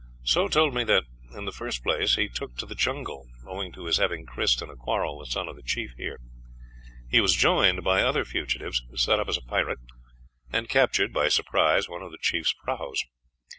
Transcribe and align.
Soh 0.23 0.47
told 0.47 0.73
me 0.73 0.83
that, 0.85 1.03
in 1.35 1.45
the 1.45 1.51
first 1.51 1.83
place, 1.83 2.15
he 2.15 2.27
took 2.27 2.57
to 2.57 2.65
the 2.65 2.73
jungle, 2.73 3.27
owing 3.45 3.71
to 3.73 3.85
his 3.85 3.97
having 3.97 4.25
krised 4.25 4.59
in 4.63 4.71
a 4.71 4.75
quarrel 4.75 5.19
the 5.19 5.27
son 5.27 5.47
of 5.47 5.55
the 5.55 5.61
chief 5.61 5.93
here. 5.95 6.17
He 7.07 7.21
was 7.21 7.35
joined 7.35 7.83
by 7.83 8.01
other 8.01 8.25
fugitives, 8.25 8.81
set 8.95 9.19
up 9.19 9.27
as 9.29 9.37
a 9.37 9.43
pirate, 9.43 9.77
and 10.51 10.67
captured 10.67 11.13
by 11.13 11.29
surprise 11.29 11.87
one 11.87 12.01
of 12.01 12.09
the 12.11 12.17
chief's 12.19 12.55
prahus. 12.65 13.03